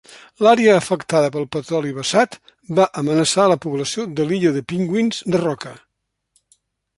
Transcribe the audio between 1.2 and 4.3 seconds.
pel petroli vessat va amenaçar la població de